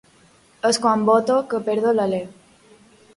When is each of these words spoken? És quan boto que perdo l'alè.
És 0.69 0.79
quan 0.85 1.03
boto 1.09 1.37
que 1.51 1.59
perdo 1.67 1.91
l'alè. 1.99 2.23